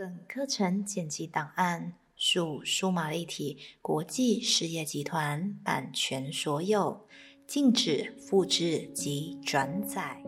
[0.00, 7.06] 本课程剪辑档案属数码立体国际事业集团版权所有，
[7.46, 10.22] 禁止复制及转载。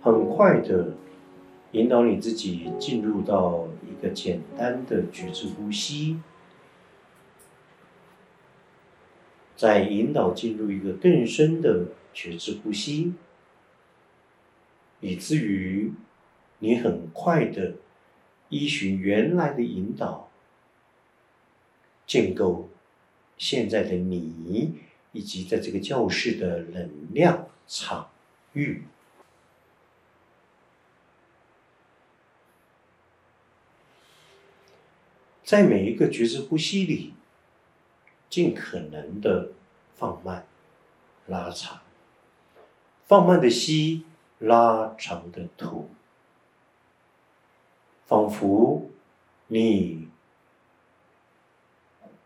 [0.00, 0.94] 很快的
[1.72, 6.20] 引导你自己进入到一个简单的觉知呼吸，
[9.56, 13.14] 再引导进入一个更深的觉知呼吸。
[15.02, 15.92] 以至于
[16.60, 17.74] 你很快的
[18.48, 20.30] 依循原来的引导，
[22.06, 22.70] 建构
[23.36, 24.78] 现在的你
[25.10, 28.10] 以及在这个教室的能量场
[28.52, 28.84] 域，
[35.42, 37.12] 在每一个觉知呼吸里，
[38.30, 39.50] 尽可能的
[39.96, 40.46] 放慢、
[41.26, 41.80] 拉长，
[43.08, 44.04] 放慢的吸。
[44.42, 45.88] 拉长的吐，
[48.06, 48.90] 仿佛
[49.46, 50.08] 你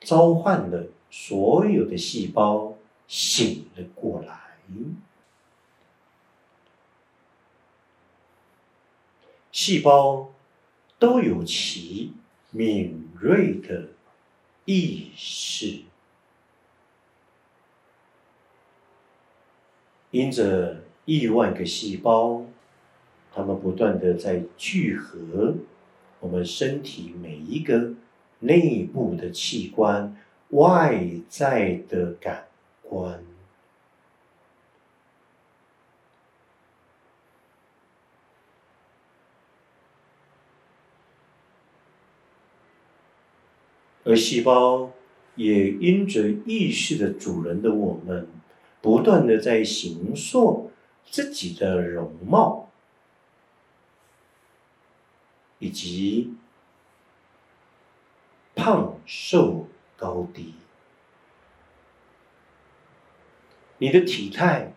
[0.00, 2.74] 召唤了所有的细胞
[3.08, 4.58] 醒了过来，
[9.50, 10.30] 细胞
[10.98, 12.12] 都有其
[12.50, 13.88] 敏锐的
[14.66, 15.82] 意识，
[20.10, 20.81] 因着。
[21.04, 22.44] 亿万个细胞，
[23.32, 25.54] 它们不断的在聚合
[26.20, 27.94] 我们身体每一个
[28.40, 30.16] 内部的器官、
[30.50, 32.46] 外在的感
[32.82, 33.24] 官，
[44.04, 44.92] 而细胞
[45.36, 48.28] 也因着意识的主人的我们，
[48.80, 50.71] 不断的在形塑。
[51.10, 52.70] 自己的容貌，
[55.58, 56.34] 以及
[58.54, 60.54] 胖瘦高低，
[63.78, 64.72] 你的体态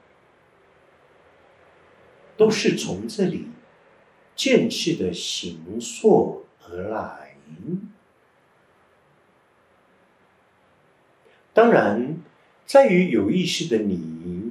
[2.36, 3.47] 都是从这里
[4.36, 7.38] 渐次的形塑而来。
[11.53, 12.18] 当然，
[12.66, 14.44] 在于有意识的你。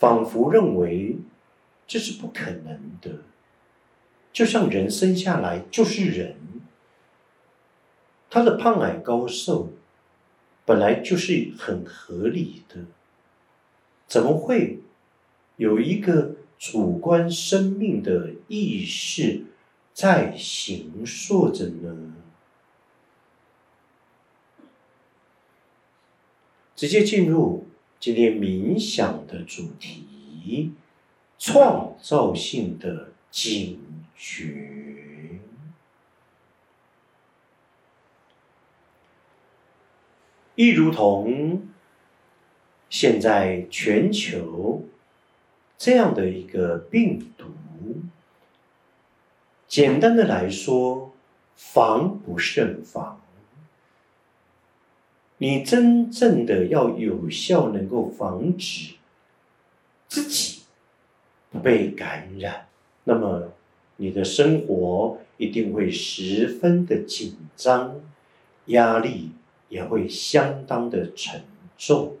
[0.00, 1.18] 仿佛认为
[1.86, 3.18] 这是不可能的，
[4.32, 6.36] 就像人生下来就是人，
[8.30, 9.74] 他的胖矮高瘦
[10.64, 12.86] 本来就是很合理的，
[14.06, 14.80] 怎么会
[15.56, 19.44] 有一个主观生命的意识
[19.92, 22.14] 在形塑着呢？
[26.74, 27.66] 直接进入。
[28.00, 30.72] 今天冥想的主题：
[31.38, 33.78] 创造性的警
[34.16, 35.38] 觉。
[40.54, 41.68] 亦如同
[42.88, 44.88] 现在全球
[45.76, 47.48] 这样的一个病毒，
[49.68, 51.12] 简单的来说，
[51.54, 53.19] 防不胜防。
[55.42, 58.96] 你真正的要有效能够防止
[60.06, 60.64] 自己
[61.62, 62.68] 被感染，
[63.04, 63.50] 那么
[63.96, 68.02] 你的生活一定会十分的紧张，
[68.66, 69.30] 压力
[69.70, 71.42] 也会相当的沉
[71.78, 72.18] 重。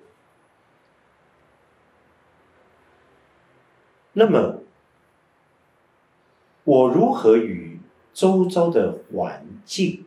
[4.14, 4.62] 那么，
[6.64, 7.78] 我如何与
[8.14, 10.06] 周遭的环境？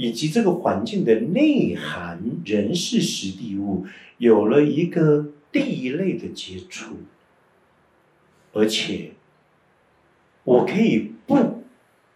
[0.00, 3.84] 以及这个环境的内涵、人事、实地物，
[4.16, 6.96] 有了一个地类的接触，
[8.54, 9.10] 而且
[10.42, 11.62] 我可以不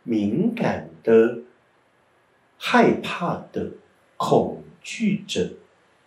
[0.03, 1.41] 敏感的、
[2.57, 3.73] 害怕的、
[4.17, 5.53] 恐惧着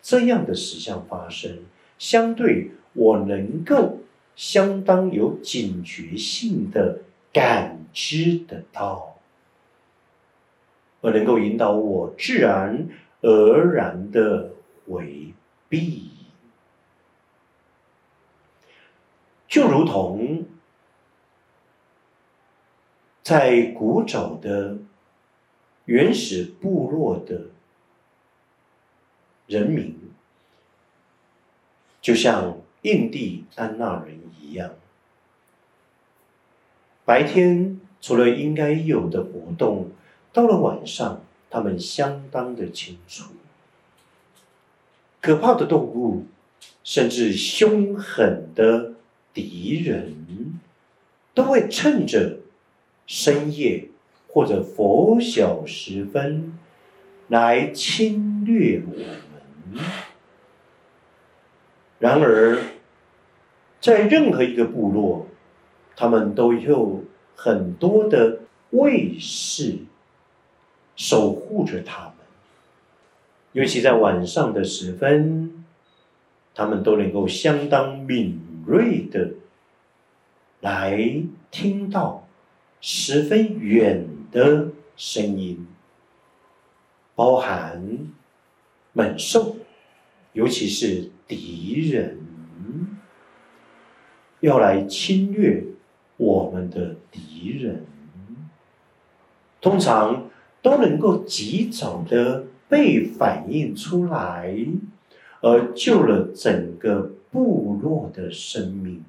[0.01, 1.59] 这样的实相发生，
[1.99, 3.99] 相对我能够
[4.35, 7.01] 相当有警觉性的
[7.31, 9.17] 感知得到。
[11.01, 12.89] 而能够引导我自然
[13.21, 14.51] 而然的
[14.88, 15.33] 回
[15.69, 16.09] 避，
[19.47, 20.45] 就如同
[23.21, 24.77] 在古早的
[25.85, 27.47] 原始部落的
[29.45, 29.95] 人民，
[32.01, 34.71] 就像印第安纳人一样，
[37.05, 39.91] 白天除了应该有的活动。
[40.38, 41.19] 到了晚上，
[41.50, 43.24] 他们相当的清楚，
[45.19, 46.28] 可怕的动物，
[46.84, 48.94] 甚至凶狠的
[49.34, 50.60] 敌人，
[51.34, 52.38] 都会趁着
[53.07, 53.89] 深夜
[54.28, 56.56] 或者拂晓时分
[57.30, 59.83] 来侵略我们。
[61.98, 62.62] 然而，
[63.81, 65.25] 在任何一个部落，
[65.95, 67.04] 他们都有
[67.36, 69.80] 很多的卫士
[70.97, 72.13] 守护着他们，
[73.53, 75.63] 尤其在晚上的时分，
[76.53, 79.31] 他们都能够相当敏锐的
[80.59, 82.27] 来听到
[82.81, 84.67] 十分远的
[84.97, 85.65] 声音，
[87.15, 88.09] 包含
[88.91, 89.55] 猛兽，
[90.33, 92.17] 尤其是敌人。
[94.39, 95.63] 要来侵略
[96.15, 97.88] 我们的敌人，
[99.59, 100.29] 通常
[100.68, 104.54] 都能够及早的被反映出来，
[105.40, 109.02] 而救了整个部落的生命，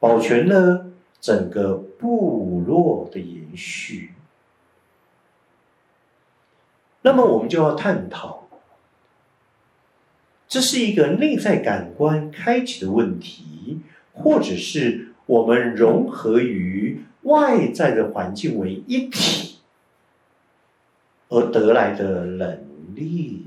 [0.00, 0.86] 保全了
[1.20, 4.12] 整个部落的延续。
[7.02, 8.48] 那么，我们就要探讨，
[10.48, 13.82] 这是一个内在感官开启的问题。
[14.14, 19.51] 或者是我们融合于外在的环境为一体
[21.32, 22.58] 而得来的能
[22.94, 23.46] 力。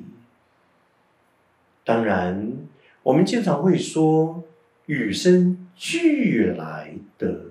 [1.83, 2.51] 当然，
[3.03, 4.43] 我们经常会说
[4.87, 7.41] 与生俱来的，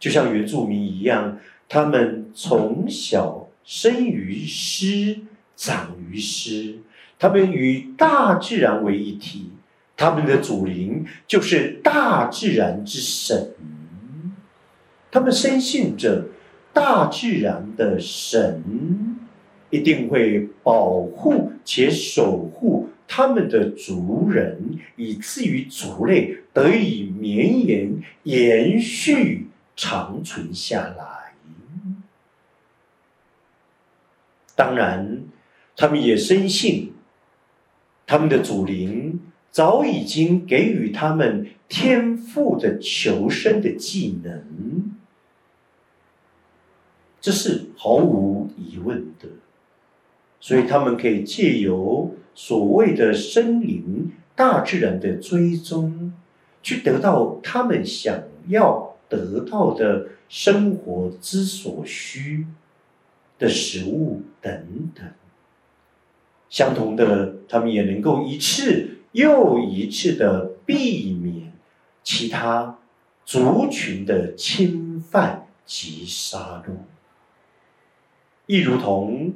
[0.00, 1.38] 就像原住民一样，
[1.68, 5.20] 他们从小生于诗，
[5.54, 6.80] 长于诗，
[7.16, 9.52] 他们与大自然为一体。
[9.96, 13.54] 他们的祖灵就是大自然之神，
[15.10, 16.26] 他们深信着
[16.74, 19.05] 大自然的神
[19.76, 31.32] 一定会保护且守护他们的族人，以至于族类得以绵延、延续、长存下来。
[34.54, 35.22] 当然，
[35.76, 36.94] 他们也深信
[38.06, 39.20] 他们的祖灵。
[39.50, 44.94] 早已经给予他们天赋的求生的技能，
[47.22, 49.28] 这是毫无疑问的。
[50.46, 56.12] 所以他们可以借由所谓的森林、大自然的追踪，
[56.62, 58.16] 去得到他们想
[58.46, 62.46] 要得到的生活之所需
[63.40, 65.04] 的食物等等。
[66.48, 68.90] 相同的，他们也能够一次。
[69.10, 71.52] 又一次的避免
[72.04, 72.78] 其他
[73.24, 76.72] 族群的侵犯及杀戮，
[78.44, 79.32] 亦如同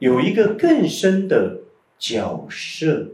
[0.00, 1.60] 有一个更深的
[1.98, 3.10] 角色，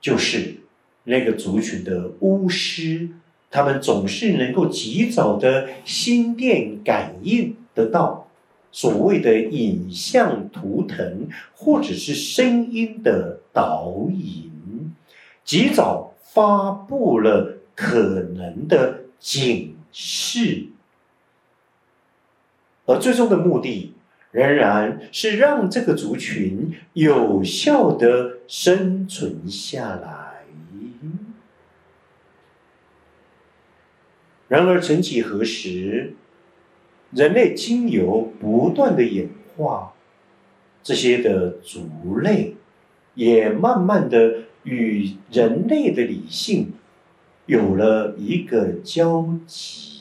[0.00, 0.56] 就是
[1.04, 3.10] 那个族群的巫师，
[3.50, 8.24] 他们总是能够及早的心电感应得到。
[8.72, 14.92] 所谓的影像图腾，或者是声音的导引，
[15.44, 20.66] 及早发布了可能的警示，
[22.84, 23.94] 而最终的目的
[24.30, 30.24] 仍然是让这个族群有效的生存下来。
[34.48, 36.14] 然而，曾几何时？
[37.12, 39.94] 人类经由不断的演化，
[40.82, 42.56] 这些的族类
[43.14, 46.74] 也慢慢的与人类的理性
[47.46, 49.95] 有了一个交集，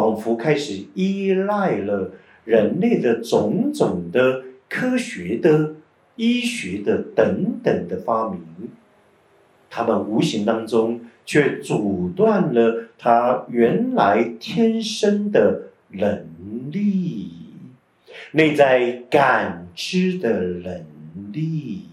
[0.00, 2.12] 仿佛开始依赖了
[2.44, 5.74] 人类的种种的科学的、
[6.16, 8.40] 医学的等等的发明，
[9.68, 11.00] 他们无形当中。
[11.26, 16.26] 却阻断了他原来天生的能
[16.72, 17.30] 力，
[18.32, 20.84] 内在感知的能
[21.32, 21.84] 力。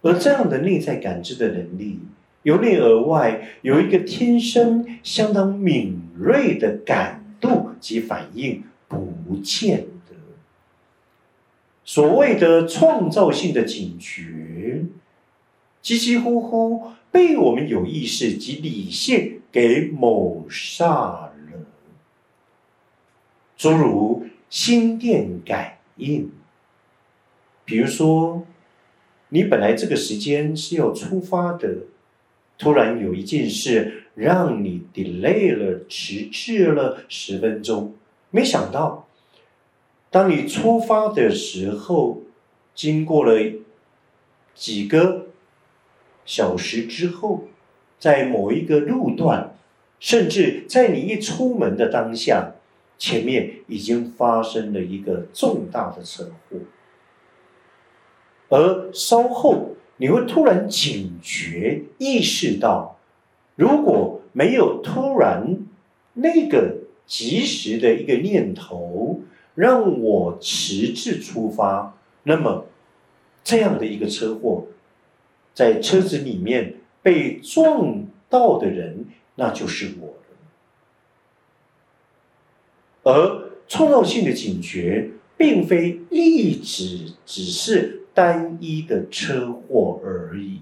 [0.00, 2.00] 而这样的内在感知的能力，
[2.48, 10.16] 由内而外有一个天生相当敏锐的感度及反应，不见得
[11.84, 14.86] 所谓的创造性的警觉。
[15.82, 21.30] 几乎乎被我们有意识及理性给抹杀了，
[23.58, 26.30] 诸如心电感应。
[27.66, 28.46] 比如说，
[29.28, 31.76] 你本来这个时间是要出发的，
[32.58, 37.94] 突然有一件事让你 delay 了，迟滞了十分钟。
[38.30, 39.08] 没想到，
[40.10, 42.22] 当你出发的时候，
[42.74, 43.40] 经过了。
[44.54, 45.28] 几个
[46.24, 47.44] 小时之后，
[47.96, 49.54] 在某一个路段，
[50.00, 52.54] 甚至在你一出门的当下，
[52.98, 56.58] 前面已经发生了一个重大的车祸，
[58.48, 62.98] 而稍后你会突然警觉，意识到，
[63.56, 65.58] 如果没有突然
[66.14, 69.20] 那个及时的一个念头，
[69.54, 72.66] 让我迟滞出发，那么
[73.42, 74.66] 这样的一个车祸，
[75.52, 80.14] 在车子里面被撞到的人，那就是我了。
[83.02, 90.58] 而创造性的警觉，并非一直只是单一的车祸而已，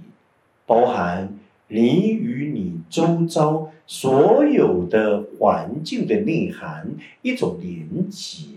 [0.66, 6.90] 包含你与你周遭所有的环境的内涵
[7.22, 8.48] 一种连结。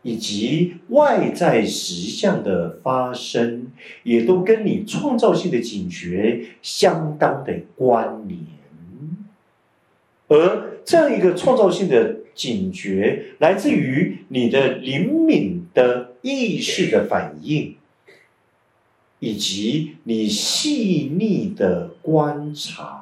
[0.00, 3.66] 以及外在实相的发生，
[4.02, 8.40] 也都跟你创造性的警觉相当的关联。
[10.28, 17.76] 而这样一个创造性的警觉，来自于你的灵敏的意识的反应，
[19.18, 23.01] 以及你细腻的观察。